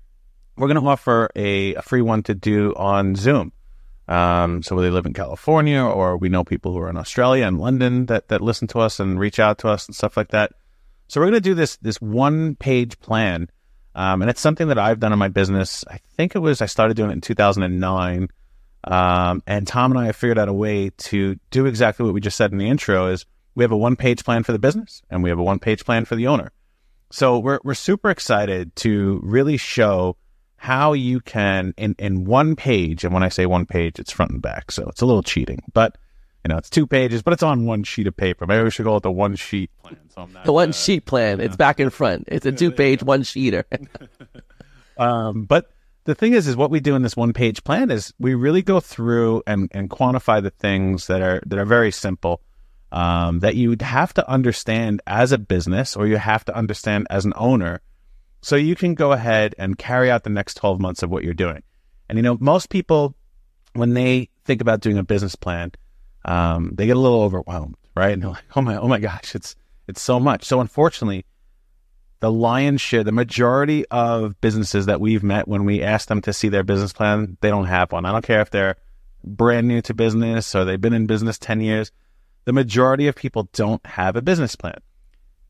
We're 0.55 0.69
gonna 0.69 0.87
offer 0.87 1.29
a, 1.35 1.75
a 1.75 1.81
free 1.81 2.01
one 2.01 2.23
to 2.23 2.33
do 2.33 2.73
on 2.75 3.15
Zoom. 3.15 3.51
Um, 4.07 4.63
so 4.63 4.75
whether 4.75 4.87
they 4.87 4.93
live 4.93 5.05
in 5.05 5.13
California 5.13 5.81
or 5.81 6.15
we 6.15 6.29
know 6.29 6.45
people 6.45 6.71
who 6.71 6.79
are 6.79 6.89
in 6.89 6.95
Australia 6.95 7.45
and 7.45 7.59
London 7.59 8.05
that 8.05 8.29
that 8.29 8.39
listen 8.39 8.69
to 8.69 8.79
us 8.79 9.01
and 9.01 9.19
reach 9.19 9.39
out 9.39 9.57
to 9.59 9.67
us 9.67 9.87
and 9.87 9.95
stuff 9.95 10.15
like 10.15 10.29
that. 10.29 10.53
So 11.09 11.19
we're 11.19 11.27
gonna 11.27 11.41
do 11.41 11.53
this 11.53 11.75
this 11.77 11.99
one 11.99 12.55
page 12.55 12.97
plan. 13.01 13.49
Um, 13.93 14.21
and 14.21 14.29
it's 14.29 14.41
something 14.41 14.69
that 14.69 14.79
I've 14.79 14.99
done 14.99 15.11
in 15.11 15.19
my 15.19 15.27
business. 15.27 15.83
I 15.89 15.97
think 16.15 16.35
it 16.35 16.39
was 16.39 16.61
I 16.61 16.67
started 16.67 16.95
doing 16.95 17.09
it 17.09 17.13
in 17.13 17.21
2009. 17.21 18.29
Um, 18.85 19.43
and 19.47 19.67
Tom 19.67 19.91
and 19.91 19.99
I 19.99 20.05
have 20.05 20.15
figured 20.15 20.37
out 20.37 20.47
a 20.47 20.53
way 20.53 20.91
to 20.91 21.37
do 21.49 21.65
exactly 21.65 22.05
what 22.05 22.13
we 22.13 22.21
just 22.21 22.37
said 22.37 22.53
in 22.53 22.57
the 22.57 22.69
intro 22.69 23.07
is 23.07 23.25
we 23.55 23.63
have 23.63 23.71
a 23.71 23.77
one 23.77 23.97
page 23.97 24.23
plan 24.23 24.43
for 24.43 24.53
the 24.53 24.59
business 24.59 25.01
and 25.09 25.23
we 25.23 25.29
have 25.29 25.39
a 25.39 25.43
one 25.43 25.59
page 25.59 25.83
plan 25.83 26.05
for 26.05 26.15
the 26.15 26.27
owner. 26.27 26.51
So 27.11 27.39
we're, 27.39 27.59
we're 27.63 27.73
super 27.73 28.09
excited 28.09 28.75
to 28.77 29.19
really 29.23 29.57
show 29.57 30.17
how 30.57 30.93
you 30.93 31.19
can 31.19 31.73
in, 31.77 31.95
in 31.99 32.25
one 32.25 32.55
page. 32.55 33.03
And 33.03 33.13
when 33.13 33.23
I 33.23 33.29
say 33.29 33.45
one 33.45 33.65
page, 33.65 33.99
it's 33.99 34.11
front 34.11 34.31
and 34.31 34.41
back. 34.41 34.71
So 34.71 34.87
it's 34.89 35.01
a 35.01 35.05
little 35.05 35.23
cheating, 35.23 35.61
but 35.73 35.97
you 36.43 36.49
know, 36.49 36.57
it's 36.57 36.69
two 36.69 36.85
pages, 36.85 37.23
but 37.23 37.33
it's 37.33 37.41
on 37.41 37.65
one 37.65 37.83
sheet 37.83 38.05
of 38.05 38.15
paper. 38.15 38.45
Maybe 38.45 38.63
we 38.63 38.69
should 38.69 38.85
call 38.85 38.97
it 38.97 39.03
the 39.03 39.11
one 39.11 39.35
sheet 39.35 39.71
plan. 39.81 39.97
So 40.09 40.21
I'm 40.21 40.33
not, 40.33 40.45
The 40.45 40.53
one 40.53 40.69
uh, 40.69 40.73
sheet 40.73 41.05
plan. 41.05 41.39
It's 41.39 41.55
back 41.55 41.79
and 41.79 41.91
front. 41.91 42.25
It's 42.27 42.45
a 42.45 42.51
two 42.51 42.71
page 42.71 43.01
one 43.01 43.23
sheeter. 43.23 43.63
Um, 44.97 45.43
but 45.43 45.71
the 46.05 46.15
thing 46.15 46.33
is, 46.33 46.47
is 46.47 46.55
what 46.55 46.71
we 46.71 46.79
do 46.79 46.95
in 46.95 47.01
this 47.01 47.17
one 47.17 47.33
page 47.33 47.63
plan 47.63 47.91
is 47.91 48.13
we 48.19 48.33
really 48.33 48.61
go 48.61 48.79
through 48.79 49.43
and, 49.45 49.69
and 49.73 49.89
quantify 49.89 50.41
the 50.41 50.51
things 50.51 51.07
that 51.07 51.21
are 51.21 51.41
that 51.45 51.59
are 51.59 51.65
very 51.65 51.91
simple 51.91 52.41
um, 52.95 53.39
that 53.39 53.55
you 53.55 53.75
have 53.81 54.13
to 54.13 54.29
understand 54.29 55.01
as 55.05 55.31
a 55.31 55.37
business 55.37 55.95
or 55.95 56.07
you 56.07 56.17
have 56.17 56.45
to 56.45 56.55
understand 56.55 57.05
as 57.09 57.25
an 57.25 57.33
owner, 57.35 57.81
so 58.41 58.55
you 58.55 58.75
can 58.75 58.95
go 58.95 59.11
ahead 59.11 59.53
and 59.57 59.77
carry 59.77 60.09
out 60.09 60.23
the 60.23 60.29
next 60.29 60.55
twelve 60.55 60.79
months 60.79 61.03
of 61.03 61.09
what 61.09 61.23
you're 61.23 61.33
doing. 61.33 61.61
And 62.07 62.17
you 62.17 62.23
know, 62.23 62.37
most 62.39 62.69
people 62.69 63.15
when 63.73 63.93
they 63.93 64.29
think 64.45 64.61
about 64.61 64.79
doing 64.79 64.97
a 64.97 65.03
business 65.03 65.35
plan, 65.35 65.73
um, 66.23 66.71
they 66.73 66.85
get 66.85 66.95
a 66.95 66.99
little 66.99 67.21
overwhelmed, 67.21 67.75
right? 67.95 68.13
And 68.13 68.23
they're 68.23 68.29
like, 68.29 68.45
"Oh 68.55 68.61
my, 68.61 68.77
oh 68.77 68.87
my 68.87 68.99
gosh, 68.99 69.35
it's 69.35 69.55
it's 69.87 70.01
so 70.01 70.17
much." 70.17 70.45
So 70.45 70.61
unfortunately, 70.61 71.25
the 72.21 72.31
lion's 72.31 72.81
share, 72.81 73.03
the 73.03 73.11
majority 73.11 73.85
of 73.91 74.39
businesses 74.39 74.85
that 74.85 75.01
we've 75.01 75.23
met 75.23 75.47
when 75.47 75.65
we 75.65 75.83
ask 75.83 76.07
them 76.07 76.21
to 76.21 76.33
see 76.33 76.47
their 76.47 76.63
business 76.63 76.93
plan, 76.93 77.37
they 77.41 77.49
don't 77.49 77.65
have 77.65 77.91
one. 77.91 78.05
I 78.05 78.11
don't 78.13 78.25
care 78.25 78.41
if 78.41 78.51
they're 78.51 78.77
brand 79.23 79.67
new 79.67 79.81
to 79.81 79.93
business 79.93 80.55
or 80.55 80.63
they've 80.63 80.79
been 80.79 80.93
in 80.93 81.07
business 81.07 81.37
10 81.37 81.61
years. 81.61 81.91
The 82.45 82.53
majority 82.53 83.07
of 83.07 83.15
people 83.15 83.49
don't 83.53 83.85
have 83.85 84.15
a 84.15 84.21
business 84.21 84.55
plan. 84.55 84.79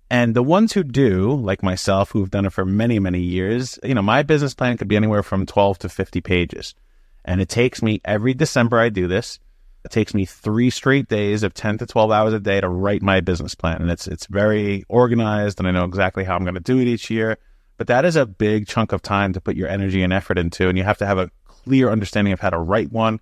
And 0.10 0.36
the 0.36 0.44
ones 0.44 0.74
who 0.74 0.84
do, 0.84 1.34
like 1.34 1.64
myself, 1.64 2.12
who've 2.12 2.30
done 2.30 2.46
it 2.46 2.54
for 2.54 2.66
many, 2.66 3.00
many 3.00 3.20
years, 3.20 3.80
you 3.84 3.96
know, 3.96 4.02
my 4.02 4.24
business 4.24 4.54
plan 4.54 4.78
could 4.78 4.88
be 4.88 4.96
anywhere 4.96 5.24
from 5.24 5.46
12 5.46 5.80
to 5.80 5.90
50 5.90 6.22
pages. 6.22 6.76
And 7.24 7.42
it 7.42 7.50
takes 7.50 7.82
me 7.82 8.02
every 8.06 8.34
December 8.34 8.80
I 8.80 8.90
do 8.90 9.08
this. 9.08 9.40
It 9.84 9.92
takes 9.92 10.14
me 10.14 10.26
three 10.26 10.70
straight 10.70 11.08
days 11.08 11.44
of 11.44 11.54
10 11.54 11.80
to 11.80 11.86
12 11.86 12.12
hours 12.12 12.34
a 12.34 12.40
day 12.40 12.62
to 12.62 12.70
write 12.70 13.02
my 13.02 13.20
business 13.20 13.56
plan. 13.56 13.82
And 13.82 13.92
it's, 13.92 14.08
it's 14.08 14.28
very 14.28 14.86
organized 14.88 15.60
and 15.60 15.68
I 15.68 15.72
know 15.72 15.86
exactly 15.86 16.24
how 16.24 16.36
I'm 16.36 16.44
going 16.44 16.56
to 16.56 16.60
do 16.60 16.80
it 16.80 16.88
each 16.88 17.10
year. 17.10 17.38
But 17.78 17.88
that 17.88 18.06
is 18.06 18.16
a 18.16 18.26
big 18.26 18.68
chunk 18.68 18.94
of 18.94 19.02
time 19.02 19.34
to 19.34 19.42
put 19.42 19.56
your 19.56 19.68
energy 19.68 20.02
and 20.02 20.14
effort 20.14 20.38
into. 20.38 20.70
And 20.70 20.78
you 20.78 20.84
have 20.84 21.00
to 21.00 21.06
have 21.06 21.18
a 21.18 21.30
clear 21.46 21.90
understanding 21.90 22.32
of 22.32 22.40
how 22.40 22.52
to 22.52 22.58
write 22.58 22.92
one, 22.92 23.20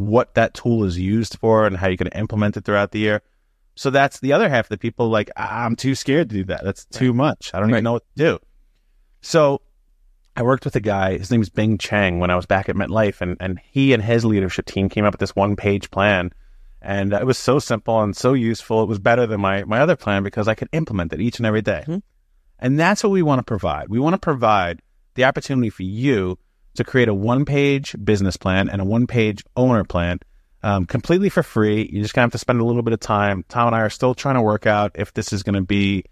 what 0.00 0.34
that 0.34 0.54
tool 0.54 0.84
is 0.84 0.98
used 0.98 1.38
for, 1.38 1.66
and 1.66 1.76
how 1.76 1.88
you 1.88 1.96
can 1.96 2.08
implement 2.08 2.56
it 2.56 2.64
throughout 2.64 2.90
the 2.90 2.98
year. 2.98 3.22
So 3.76 3.90
that's 3.90 4.20
the 4.20 4.32
other 4.32 4.48
half 4.48 4.66
of 4.66 4.68
the 4.70 4.78
people 4.78 5.08
like, 5.08 5.30
I'm 5.36 5.74
too 5.76 5.94
scared 5.94 6.30
to 6.30 6.36
do 6.36 6.44
that. 6.44 6.62
That's 6.64 6.84
too 6.86 7.10
right. 7.10 7.16
much. 7.16 7.50
I 7.52 7.58
don't 7.58 7.70
right. 7.70 7.76
even 7.76 7.84
know 7.84 7.94
what 7.94 8.04
to 8.16 8.24
do. 8.24 8.38
So 9.20 9.62
I 10.36 10.42
worked 10.42 10.64
with 10.64 10.76
a 10.76 10.80
guy, 10.80 11.18
his 11.18 11.30
name 11.30 11.42
is 11.42 11.48
Bing 11.48 11.78
Chang, 11.78 12.18
when 12.18 12.30
I 12.30 12.36
was 12.36 12.46
back 12.46 12.68
at 12.68 12.76
MetLife, 12.76 13.20
and, 13.20 13.36
and 13.40 13.58
he 13.64 13.92
and 13.92 14.02
his 14.02 14.24
leadership 14.24 14.66
team 14.66 14.88
came 14.88 15.04
up 15.04 15.14
with 15.14 15.20
this 15.20 15.34
one 15.34 15.56
page 15.56 15.90
plan. 15.90 16.30
And 16.82 17.12
it 17.14 17.24
was 17.24 17.38
so 17.38 17.58
simple 17.58 18.02
and 18.02 18.14
so 18.14 18.34
useful. 18.34 18.82
It 18.82 18.88
was 18.88 18.98
better 18.98 19.26
than 19.26 19.40
my, 19.40 19.64
my 19.64 19.80
other 19.80 19.96
plan 19.96 20.22
because 20.22 20.48
I 20.48 20.54
could 20.54 20.68
implement 20.72 21.12
it 21.12 21.20
each 21.20 21.38
and 21.38 21.46
every 21.46 21.62
day. 21.62 21.82
Mm-hmm. 21.82 21.98
And 22.58 22.78
that's 22.78 23.02
what 23.02 23.10
we 23.10 23.22
want 23.22 23.38
to 23.38 23.44
provide. 23.44 23.88
We 23.88 23.98
want 23.98 24.14
to 24.14 24.18
provide 24.18 24.82
the 25.14 25.24
opportunity 25.24 25.70
for 25.70 25.82
you 25.82 26.38
to 26.74 26.84
create 26.84 27.08
a 27.08 27.14
one 27.14 27.44
page 27.44 27.94
business 28.02 28.36
plan 28.36 28.68
and 28.68 28.80
a 28.80 28.84
one 28.84 29.06
page 29.06 29.44
owner 29.56 29.84
plan 29.84 30.20
um, 30.62 30.86
completely 30.86 31.28
for 31.28 31.42
free. 31.42 31.88
You 31.92 32.02
just 32.02 32.14
kind 32.14 32.24
of 32.24 32.28
have 32.28 32.32
to 32.32 32.38
spend 32.38 32.60
a 32.60 32.64
little 32.64 32.82
bit 32.82 32.94
of 32.94 33.00
time. 33.00 33.44
Tom 33.48 33.68
and 33.68 33.76
I 33.76 33.80
are 33.80 33.90
still 33.90 34.14
trying 34.14 34.36
to 34.36 34.42
work 34.42 34.66
out 34.66 34.92
if 34.94 35.12
this 35.12 35.32
is 35.32 35.42
going 35.42 35.56
to 35.56 35.62
be 35.62 36.04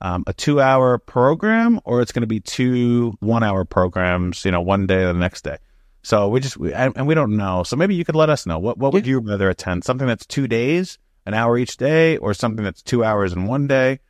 um, 0.00 0.24
a 0.26 0.32
two 0.32 0.60
hour 0.60 0.98
program 0.98 1.80
or 1.84 2.00
it's 2.00 2.12
going 2.12 2.22
to 2.22 2.26
be 2.26 2.40
two 2.40 3.14
one 3.20 3.42
hour 3.42 3.64
programs, 3.64 4.44
you 4.44 4.50
know, 4.50 4.60
one 4.60 4.86
day 4.86 5.04
or 5.04 5.12
the 5.12 5.18
next 5.18 5.44
day. 5.44 5.58
So 6.02 6.28
we 6.28 6.40
just, 6.40 6.56
we, 6.56 6.72
and, 6.72 7.06
we 7.06 7.14
don't 7.14 7.36
know. 7.36 7.64
So 7.64 7.76
maybe 7.76 7.94
you 7.94 8.04
could 8.04 8.16
let 8.16 8.30
us 8.30 8.46
know. 8.46 8.58
What, 8.58 8.78
what 8.78 8.92
would 8.92 9.06
you 9.06 9.18
rather 9.18 9.50
attend? 9.50 9.84
Something 9.84 10.06
that's 10.06 10.24
two 10.24 10.48
days, 10.48 10.96
an 11.26 11.34
hour 11.34 11.58
each 11.58 11.76
day, 11.76 12.16
or 12.16 12.32
something 12.32 12.64
that's 12.64 12.82
two 12.82 13.04
hours 13.04 13.32
in 13.32 13.44
one 13.44 13.66
day? 13.66 14.00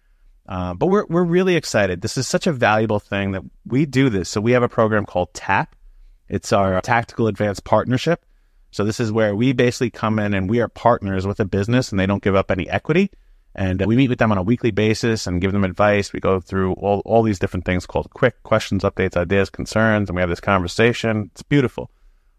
Uh, 0.48 0.74
but 0.74 0.86
we're, 0.86 1.06
we're 1.06 1.24
really 1.24 1.56
excited. 1.56 2.00
This 2.00 2.16
is 2.16 2.28
such 2.28 2.46
a 2.46 2.52
valuable 2.52 3.00
thing 3.00 3.32
that 3.32 3.42
we 3.66 3.84
do 3.84 4.10
this. 4.10 4.28
So 4.28 4.40
we 4.40 4.52
have 4.52 4.62
a 4.62 4.68
program 4.68 5.06
called 5.06 5.34
TAP. 5.34 5.74
It's 6.28 6.52
our 6.52 6.80
tactical 6.80 7.26
advanced 7.26 7.64
partnership. 7.64 8.24
So 8.70 8.84
this 8.84 9.00
is 9.00 9.10
where 9.10 9.34
we 9.34 9.52
basically 9.52 9.90
come 9.90 10.18
in 10.18 10.34
and 10.34 10.48
we 10.48 10.60
are 10.60 10.68
partners 10.68 11.26
with 11.26 11.40
a 11.40 11.44
business 11.44 11.90
and 11.90 11.98
they 11.98 12.06
don't 12.06 12.22
give 12.22 12.36
up 12.36 12.50
any 12.50 12.68
equity. 12.68 13.10
And 13.54 13.84
we 13.86 13.96
meet 13.96 14.10
with 14.10 14.18
them 14.18 14.30
on 14.30 14.38
a 14.38 14.42
weekly 14.42 14.70
basis 14.70 15.26
and 15.26 15.40
give 15.40 15.52
them 15.52 15.64
advice. 15.64 16.12
We 16.12 16.20
go 16.20 16.38
through 16.38 16.74
all, 16.74 17.00
all 17.04 17.22
these 17.22 17.38
different 17.38 17.64
things 17.64 17.86
called 17.86 18.10
quick 18.10 18.42
questions, 18.42 18.84
updates, 18.84 19.16
ideas, 19.16 19.50
concerns, 19.50 20.08
and 20.08 20.16
we 20.16 20.20
have 20.20 20.28
this 20.28 20.40
conversation. 20.40 21.30
It's 21.32 21.42
beautiful. 21.42 21.90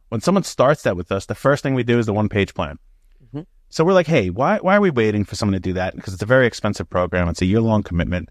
When 0.10 0.22
someone 0.22 0.44
starts 0.44 0.84
that 0.84 0.96
with 0.96 1.12
us, 1.12 1.26
the 1.26 1.36
first 1.36 1.62
thing 1.62 1.74
we 1.74 1.84
do 1.84 2.00
is 2.00 2.06
the 2.06 2.14
one 2.14 2.30
page 2.30 2.54
plan. 2.54 2.78
Mm-hmm. 3.26 3.42
So 3.70 3.84
we're 3.84 3.94
like, 3.94 4.08
hey, 4.08 4.30
why, 4.30 4.60
why 4.60 4.78
are 4.78 4.82
we 4.82 4.92
waiting 4.92 5.26
for 5.26 5.36
someone 5.36 5.54
to 5.54 5.60
do 5.60 5.74
that? 5.74 5.96
Because 5.96 6.14
it's 6.14 6.24
a 6.24 6.28
very 6.28 6.48
expensive 6.48 6.90
program. 6.90 7.28
It's 7.28 7.42
a 7.42 7.46
year 7.46 7.62
long 7.62 7.84
commitment. 7.84 8.30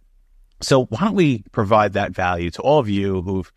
So 0.61 0.87
why 0.87 1.00
don't 1.00 1.15
we 1.15 1.45
provide 1.53 1.93
that 1.93 2.12
value 2.12 2.50
to 2.53 2.62
all 2.62 2.79
of 2.79 2.88
you 2.88 3.23
who've 3.23 3.53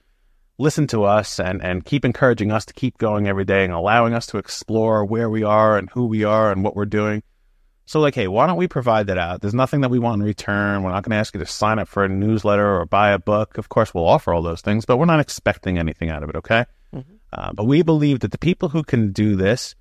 listen 0.62 0.88
to 0.88 1.04
us 1.04 1.40
and, 1.40 1.62
and 1.64 1.84
keep 1.84 2.06
encouraging 2.06 2.52
us 2.52 2.66
to 2.66 2.74
keep 2.74 2.98
going 2.98 3.28
every 3.28 3.46
day 3.46 3.64
and 3.64 3.74
allowing 3.74 4.14
us 4.14 4.28
to 4.28 4.38
explore 4.38 5.04
where 5.04 5.30
we 5.30 5.44
are 5.44 5.78
and 5.78 5.90
who 5.90 6.06
we 6.06 6.24
are 6.24 6.52
and 6.52 6.64
what 6.64 6.76
we're 6.76 6.86
doing. 6.86 7.24
So, 7.86 8.00
like, 8.00 8.16
hey, 8.16 8.28
why 8.28 8.48
don't 8.48 8.58
we 8.58 8.68
provide 8.68 9.08
that 9.08 9.18
out? 9.18 9.42
There's 9.42 9.54
nothing 9.54 9.82
that 9.82 9.90
we 9.90 10.00
want 10.00 10.22
in 10.22 10.26
return. 10.26 10.84
We're 10.84 10.92
not 10.92 11.04
going 11.04 11.12
to 11.12 11.18
ask 11.18 11.34
you 11.34 11.40
to 11.42 11.46
sign 11.46 11.80
up 11.80 11.90
for 11.90 12.06
a 12.06 12.10
newsletter 12.10 12.80
or 12.80 12.86
buy 12.86 13.12
a 13.12 13.20
book. 13.20 13.58
Of 13.58 13.68
course, 13.68 13.94
we'll 13.94 14.08
offer 14.08 14.34
all 14.34 14.42
those 14.42 14.62
things, 14.62 14.86
but 14.86 14.98
we're 14.98 15.06
not 15.06 15.20
expecting 15.20 15.78
anything 15.78 16.10
out 16.10 16.24
of 16.24 16.30
it, 16.30 16.36
okay? 16.38 16.66
Mm-hmm. 16.96 17.16
Uh, 17.34 17.52
but 17.54 17.66
we 17.66 17.82
believe 17.82 18.22
that 18.22 18.32
the 18.32 18.38
people 18.38 18.70
who 18.70 18.84
can 18.84 19.12
do 19.12 19.36
this 19.36 19.76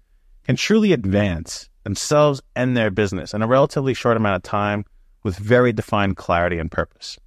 can 0.45 0.57
truly 0.57 0.93
advance 0.93 1.69
themselves 1.85 2.41
and 2.57 2.77
their 2.77 2.91
business 2.91 3.35
in 3.35 3.43
a 3.43 3.47
relatively 3.47 3.95
short 3.95 4.17
amount 4.17 4.37
of 4.37 4.43
time 4.43 4.85
with 5.23 5.37
very 5.37 5.73
defined 5.73 6.17
clarity 6.17 6.59
and 6.59 6.71
purpose. 6.71 7.19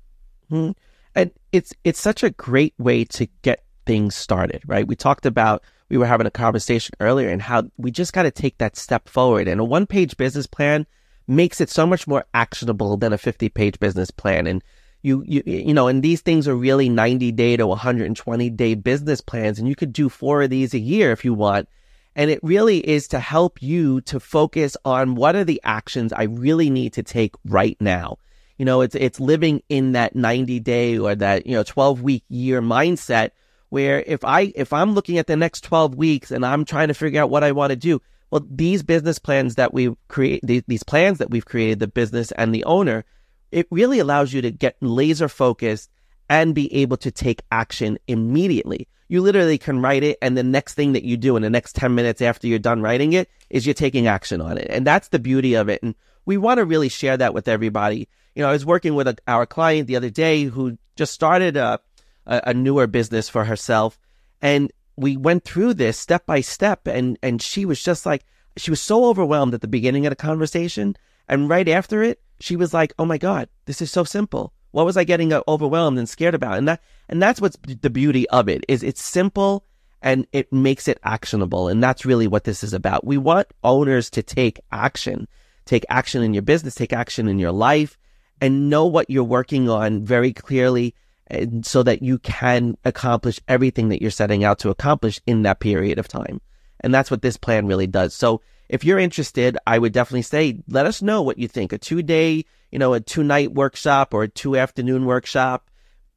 Mm-hmm. 0.52 0.72
And 1.15 1.32
it's 1.51 1.74
it's 1.84 2.01
such 2.01 2.24
a 2.24 2.32
great 2.32 2.74
way 2.77 3.05
to 3.05 3.27
get 3.41 3.63
things 3.86 4.15
started, 4.15 4.63
right? 4.65 4.88
We 4.88 4.96
talked 4.96 5.25
about 5.25 5.63
we 5.89 5.98
were 5.98 6.05
having 6.05 6.27
a 6.27 6.32
conversation 6.32 6.96
earlier 7.00 7.29
and 7.29 7.41
how 7.41 7.70
we 7.77 7.91
just 7.91 8.13
got 8.13 8.24
to 8.24 8.32
take 8.32 8.58
that 8.58 8.75
step 8.75 9.08
forward. 9.08 9.48
And 9.48 9.62
a 9.62 9.63
one 9.63 9.86
page 9.86 10.17
business 10.17 10.48
plan 10.48 10.88
makes 11.27 11.62
it 11.62 11.70
so 11.70 11.86
much 11.86 12.08
more 12.08 12.25
actionable 12.34 12.98
than 12.98 13.13
a 13.13 13.17
50 13.17 13.50
page 13.50 13.79
business 13.79 14.12
plan. 14.12 14.48
And 14.48 14.63
you, 15.03 15.24
you, 15.27 15.43
you 15.46 15.74
know, 15.74 15.88
and 15.88 16.01
these 16.01 16.22
things 16.22 16.48
are 16.48 16.55
really 16.55 16.89
90 16.89 17.32
day 17.34 17.58
to 17.58 17.67
120 17.67 18.50
day 18.50 18.74
business 18.74 19.22
plans. 19.22 19.60
And 19.60 19.67
you 19.67 19.75
could 19.75 19.93
do 19.93 20.10
four 20.10 20.41
of 20.41 20.50
these 20.50 20.74
a 20.74 20.79
year 20.79 21.12
if 21.12 21.24
you 21.24 21.34
want. 21.34 21.67
And 22.15 22.29
it 22.29 22.39
really 22.43 22.77
is 22.88 23.08
to 23.10 23.20
help 23.20 23.62
you 23.62 24.01
to 24.01 24.20
focus 24.20 24.77
on 24.86 25.15
what 25.15 25.36
are 25.36 25.43
the 25.43 25.62
actions 25.63 26.13
I 26.13 26.24
really 26.24 26.70
need 26.70 26.93
to 26.93 27.03
take 27.03 27.36
right 27.46 27.77
now. 27.79 28.17
You 28.63 28.65
know, 28.65 28.79
it's 28.79 28.96
it's 28.96 29.20
living 29.20 29.62
in 29.67 29.91
that 29.91 30.15
90 30.15 30.62
day 30.62 30.98
or 30.98 31.13
that, 31.15 31.46
you 31.46 31.51
know, 31.51 31.63
12 31.63 32.01
week 32.01 32.24
year 32.29 32.62
mindset 32.62 33.32
where 33.67 34.01
if 34.08 34.24
I 34.24 34.53
if 34.55 34.72
I'm 34.72 34.93
looking 34.93 35.17
at 35.17 35.27
the 35.27 35.36
next 35.36 35.65
12 35.65 35.96
weeks 35.96 36.32
and 36.32 36.46
I'm 36.46 36.63
trying 36.63 36.88
to 36.88 36.93
figure 36.93 37.22
out 37.22 37.29
what 37.29 37.43
I 37.43 37.51
want 37.51 37.72
to 37.72 37.75
do, 37.75 38.01
well, 38.32 38.48
these 38.50 38.82
business 38.82 39.20
plans 39.20 39.55
that 39.55 39.74
we 39.74 39.93
create, 40.08 40.39
these, 40.46 40.63
these 40.65 40.82
plans 40.82 41.17
that 41.17 41.29
we've 41.29 41.43
created, 41.43 41.79
the 41.79 41.89
business 41.89 42.32
and 42.38 42.55
the 42.55 42.63
owner, 42.63 43.03
it 43.51 43.67
really 43.70 44.00
allows 44.00 44.32
you 44.32 44.41
to 44.41 44.50
get 44.50 44.77
laser 44.79 45.27
focused 45.27 45.89
and 46.29 46.55
be 46.55 46.74
able 46.74 46.96
to 46.96 47.12
take 47.12 47.41
action 47.51 48.00
immediately. 48.08 48.88
You 49.10 49.20
literally 49.20 49.58
can 49.58 49.82
write 49.82 50.05
it, 50.05 50.17
and 50.22 50.38
the 50.38 50.43
next 50.43 50.75
thing 50.75 50.93
that 50.93 51.03
you 51.03 51.17
do 51.17 51.36
in 51.36 51.43
the 51.43 51.50
next 51.50 51.75
10 51.75 51.93
minutes 51.96 52.22
after 52.22 52.48
you're 52.48 52.60
done 52.60 52.82
writing 52.82 53.12
it 53.12 53.29
is 53.50 53.67
you're 53.67 53.74
taking 53.74 54.08
action 54.08 54.39
on 54.39 54.58
it. 54.58 54.67
And 54.70 54.88
that's 54.88 55.10
the 55.10 55.20
beauty 55.20 55.53
of 55.55 55.67
it. 55.67 55.84
And 55.84 55.96
we 56.25 56.38
want 56.38 56.60
to 56.60 56.65
really 56.65 56.88
share 56.88 57.17
that 57.17 57.34
with 57.34 57.50
everybody. 57.50 58.08
You 58.36 58.44
know, 58.44 58.50
I 58.50 58.54
was 58.54 58.66
working 58.66 58.96
with 58.96 59.08
a, 59.08 59.18
our 59.28 59.46
client 59.46 59.88
the 59.88 59.96
other 59.96 60.10
day 60.10 60.44
who 60.44 60.78
just 60.96 61.13
started 61.13 61.58
a, 61.58 61.80
a, 62.25 62.42
a 62.48 62.54
newer 62.54 62.88
business 62.88 63.30
for 63.30 63.46
herself. 63.46 64.00
And 64.42 64.72
we 64.96 65.18
went 65.18 65.44
through 65.44 65.75
this 65.75 65.98
step 65.98 66.25
by 66.25 66.42
step. 66.42 66.88
And, 66.88 67.18
and 67.22 67.42
she 67.42 67.66
was 67.66 67.82
just 67.82 68.06
like, 68.06 68.24
she 68.58 68.72
was 68.72 68.82
so 68.82 69.06
overwhelmed 69.06 69.54
at 69.54 69.62
the 69.62 69.68
beginning 69.68 70.06
of 70.06 70.12
the 70.12 70.16
conversation. 70.16 70.96
And 71.28 71.50
right 71.50 71.68
after 71.68 72.04
it, 72.04 72.22
she 72.40 72.56
was 72.56 72.74
like, 72.74 72.94
oh 73.00 73.06
my 73.06 73.18
God, 73.18 73.50
this 73.66 73.82
is 73.82 73.92
so 73.92 74.04
simple. 74.04 74.54
What 74.72 74.86
was 74.86 74.98
I 74.98 75.04
getting 75.04 75.32
uh, 75.32 75.42
overwhelmed 75.48 75.98
and 76.00 76.10
scared 76.10 76.36
about? 76.36 76.58
And 76.58 76.68
that, 76.68 76.82
and 77.08 77.22
that's 77.22 77.40
what's 77.40 77.58
the 77.58 77.90
beauty 77.90 78.28
of 78.30 78.50
it 78.50 78.66
is 78.68 78.84
it's 78.84 79.04
simple 79.04 79.66
and 80.02 80.28
it 80.34 80.52
makes 80.52 80.88
it 80.88 81.00
actionable. 81.04 81.68
And 81.68 81.82
that's 81.82 82.06
really 82.06 82.28
what 82.28 82.44
this 82.44 82.63
is 82.63 82.74
about. 82.74 83.06
We 83.06 83.18
want 83.18 83.48
owners 83.63 84.10
to 84.12 84.24
take 84.24 84.60
action 84.72 85.28
take 85.66 85.86
action 85.90 86.24
in 86.24 86.34
your 86.34 86.44
business, 86.44 86.75
take 86.75 86.94
action 86.94 87.28
in 87.28 87.40
your 87.40 87.52
life, 87.52 87.98
and 88.44 88.70
know 88.70 88.86
what 88.86 89.10
you're 89.10 89.24
working 89.24 89.70
on 89.70 90.04
very 90.04 90.34
clearly 90.34 90.94
and 91.28 91.66
so 91.66 91.82
that 91.82 92.04
you 92.04 92.20
can 92.20 92.78
accomplish 92.84 93.40
everything 93.48 93.88
that 93.88 94.02
you're 94.02 94.12
setting 94.12 94.44
out 94.44 94.60
to 94.60 94.70
accomplish 94.70 95.22
in 95.26 95.44
that 95.44 95.62
period 95.62 95.98
of 95.98 96.10
time. 96.10 96.42
And 96.82 96.94
that's 96.94 97.10
what 97.10 97.22
this 97.22 97.38
plan 97.38 97.68
really 97.68 97.88
does. 97.88 98.14
So 98.14 98.42
if 98.68 98.84
you're 98.84 99.00
interested, 99.00 99.58
I 99.66 99.80
would 99.80 99.94
definitely 99.94 100.24
say, 100.24 100.60
let 100.68 100.86
us 100.86 101.02
know 101.02 101.22
what 101.22 101.38
you 101.38 101.48
think. 101.48 101.72
A 101.72 101.78
two 101.78 102.04
day, 102.04 102.44
you 102.70 102.80
know, 102.80 102.92
a 102.94 103.00
two 103.00 103.24
night 103.24 103.54
workshop 103.54 104.14
or 104.14 104.24
a 104.24 104.28
two 104.28 104.58
afternoon 104.58 105.06
workshop, 105.06 105.70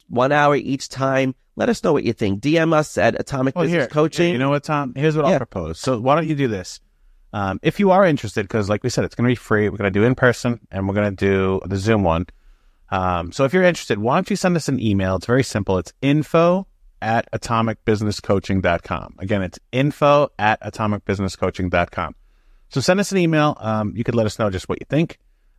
one 0.09 0.33
hour 0.33 0.57
each 0.57 0.89
time. 0.89 1.37
Let 1.55 1.69
us 1.69 1.85
know 1.85 1.93
what 1.93 2.03
you 2.03 2.13
think. 2.13 2.41
DM 2.41 2.75
us 2.75 2.99
at 2.99 3.19
Atomic 3.21 3.55
well, 3.55 3.67
Business 3.67 3.85
here, 3.85 3.89
Coaching. 3.89 4.33
You 4.33 4.39
know 4.39 4.51
what, 4.51 4.65
Tom? 4.65 4.95
Here's 4.97 5.17
what 5.17 5.27
yeah. 5.27 5.35
I'll 5.35 5.39
propose. 5.39 5.79
So 5.79 6.01
why 6.01 6.17
don't 6.17 6.27
you 6.27 6.35
do 6.35 6.49
this? 6.49 6.81
Um, 7.37 7.61
if 7.63 7.79
you 7.79 7.91
are 7.91 8.07
interested, 8.07 8.45
because 8.45 8.71
like 8.71 8.83
we 8.83 8.89
said, 8.89 9.05
it's 9.05 9.15
going 9.15 9.27
to 9.27 9.31
be 9.31 9.35
free. 9.35 9.69
We're 9.69 9.77
going 9.77 9.93
to 9.93 10.01
do 10.01 10.07
in 10.07 10.15
person 10.15 10.59
and 10.71 10.89
we're 10.89 10.95
going 10.95 11.15
to 11.15 11.17
do 11.17 11.61
the 11.67 11.77
Zoom 11.77 12.03
one. 12.03 12.29
Um, 12.89 13.31
so 13.31 13.45
if 13.45 13.53
you're 13.53 13.63
interested, 13.63 13.99
why 13.99 14.15
don't 14.15 14.31
you 14.31 14.37
send 14.37 14.57
us 14.57 14.71
an 14.71 14.81
email? 14.81 15.17
It's 15.17 15.27
very 15.27 15.43
simple. 15.43 15.77
It's 15.77 15.93
info 16.01 16.67
at 17.03 17.31
atomicbusinesscoaching.com. 17.33 19.17
Again, 19.19 19.43
it's 19.43 19.59
info 19.71 20.31
at 20.39 20.63
atomicbusinesscoaching.com. 20.63 22.15
So 22.71 22.81
send 22.81 23.01
us 23.01 23.13
an 23.13 23.19
email. 23.19 23.59
Um, 23.61 23.93
you 23.95 24.03
could 24.03 24.15
let 24.15 24.25
us 24.25 24.39
know 24.39 24.49
just 24.49 24.71
what 24.71 24.81
you 24.81 24.87
think. 24.89 25.19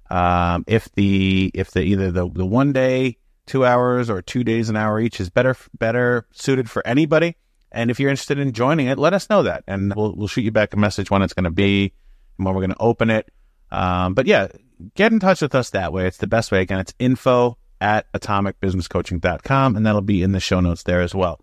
Um, 0.09 0.63
if 0.65 0.91
the, 0.93 1.51
if 1.53 1.69
the, 1.69 1.81
either 1.81 2.09
the, 2.09 2.27
the 2.27 2.45
one 2.45 2.73
day, 2.73 3.17
two 3.45 3.65
hours 3.65 4.09
or 4.09 4.23
two 4.23 4.43
days, 4.43 4.69
an 4.69 4.77
hour 4.77 4.99
each 4.99 5.19
is 5.19 5.29
better, 5.29 5.55
better 5.77 6.25
suited 6.31 6.71
for 6.71 6.81
anybody. 6.87 7.35
And 7.71 7.91
if 7.91 7.99
you're 7.99 8.09
interested 8.09 8.39
in 8.39 8.53
joining 8.53 8.87
it, 8.87 8.97
let 8.97 9.13
us 9.13 9.29
know 9.29 9.43
that, 9.43 9.63
and 9.67 9.93
we'll 9.95 10.15
we'll 10.15 10.27
shoot 10.27 10.41
you 10.41 10.51
back 10.51 10.73
a 10.73 10.77
message 10.77 11.11
when 11.11 11.21
it's 11.21 11.33
going 11.33 11.43
to 11.43 11.51
be, 11.51 11.93
and 12.37 12.45
when 12.45 12.55
we're 12.55 12.61
going 12.61 12.71
to 12.71 12.79
open 12.79 13.09
it. 13.09 13.29
Um, 13.71 14.13
but 14.13 14.25
yeah, 14.25 14.47
get 14.95 15.11
in 15.11 15.19
touch 15.19 15.41
with 15.41 15.53
us 15.53 15.71
that 15.71 15.91
way. 15.91 16.07
It's 16.07 16.17
the 16.17 16.27
best 16.27 16.51
way. 16.51 16.61
Again, 16.61 16.79
it's 16.79 16.93
info 16.99 17.57
at 17.81 18.11
atomicbusinesscoaching.com, 18.13 19.75
and 19.75 19.85
that'll 19.85 20.01
be 20.01 20.23
in 20.23 20.31
the 20.31 20.39
show 20.39 20.59
notes 20.59 20.83
there 20.83 21.01
as 21.01 21.13
well. 21.13 21.41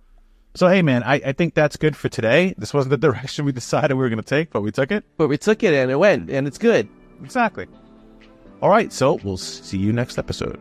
So, 0.56 0.68
hey, 0.68 0.82
man, 0.82 1.02
I, 1.02 1.14
I 1.14 1.32
think 1.32 1.54
that's 1.54 1.76
good 1.76 1.96
for 1.96 2.08
today. 2.08 2.54
This 2.56 2.72
wasn't 2.72 2.90
the 2.90 2.96
direction 3.08 3.44
we 3.44 3.52
decided 3.52 3.94
we 3.94 4.00
were 4.00 4.08
going 4.08 4.22
to 4.22 4.28
take, 4.28 4.50
but 4.50 4.62
we 4.62 4.70
took 4.70 4.92
it. 4.92 5.04
But 5.16 5.28
we 5.28 5.36
took 5.36 5.62
it 5.62 5.74
and 5.74 5.90
it 5.90 5.96
went, 5.96 6.30
and 6.30 6.46
it's 6.46 6.58
good. 6.58 6.88
Exactly. 7.22 7.66
All 8.62 8.70
right, 8.70 8.92
so 8.92 9.18
we'll 9.24 9.36
see 9.36 9.78
you 9.78 9.92
next 9.92 10.16
episode. 10.16 10.60